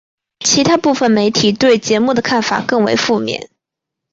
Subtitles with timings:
[0.39, 3.51] 其它部分媒体对节目的看法更为负面。